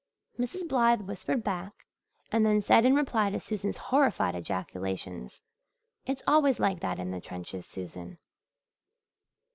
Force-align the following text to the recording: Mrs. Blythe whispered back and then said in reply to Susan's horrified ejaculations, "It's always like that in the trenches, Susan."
Mrs. 0.39 0.67
Blythe 0.67 1.01
whispered 1.01 1.43
back 1.43 1.85
and 2.31 2.43
then 2.43 2.59
said 2.59 2.85
in 2.85 2.95
reply 2.95 3.29
to 3.29 3.39
Susan's 3.39 3.77
horrified 3.77 4.33
ejaculations, 4.33 5.43
"It's 6.07 6.23
always 6.25 6.59
like 6.59 6.79
that 6.79 6.97
in 6.97 7.11
the 7.11 7.21
trenches, 7.21 7.67
Susan." 7.67 8.17